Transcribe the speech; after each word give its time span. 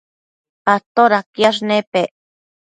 todaquiash 0.95 1.61
nepec? 1.69 2.11